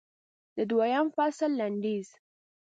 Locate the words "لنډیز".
1.59-2.07